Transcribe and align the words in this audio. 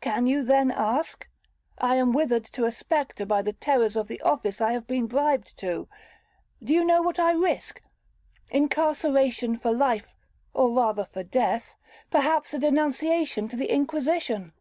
'Can 0.00 0.26
you 0.26 0.42
then 0.42 0.72
ask? 0.72 1.28
I 1.78 1.94
am 1.94 2.12
withered 2.12 2.44
to 2.46 2.64
a 2.64 2.72
spectre 2.72 3.24
by 3.24 3.40
the 3.40 3.52
terrors 3.52 3.94
of 3.94 4.08
the 4.08 4.20
office 4.22 4.60
I 4.60 4.72
have 4.72 4.88
been 4.88 5.06
bribed 5.06 5.56
to. 5.60 5.86
Do 6.60 6.74
you 6.74 6.82
know 6.84 7.02
what 7.02 7.20
I 7.20 7.30
risk?—incarceration 7.30 9.58
for 9.58 9.70
life, 9.72 10.08
or 10.52 10.70
rather 10.72 11.04
for 11.04 11.22
death,—perhaps 11.22 12.52
a 12.52 12.58
denunciation 12.58 13.46
to 13.46 13.54
the 13.54 13.70
Inquisition. 13.72 14.54